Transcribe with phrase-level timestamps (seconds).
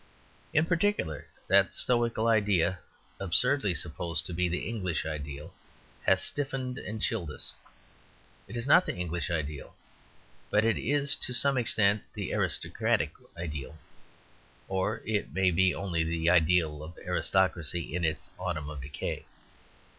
[0.51, 2.75] In particular, that stoical ideal,
[3.19, 5.53] absurdly supposed to be the English ideal,
[6.07, 7.53] has stiffened and chilled us.
[8.47, 9.75] It is not the English ideal;
[10.49, 13.77] but it is to some extent the aristocratic ideal;
[14.67, 19.25] or it may be only the ideal of aristocracy in its autumn or decay.